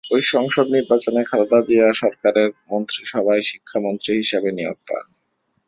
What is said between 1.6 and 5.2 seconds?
জিয়া সরকারের মন্ত্রীসভায় শিক্ষামন্ত্রী হিসেবে নিয়োগ পান।